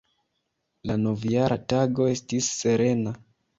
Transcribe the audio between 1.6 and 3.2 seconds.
Tago estis serena.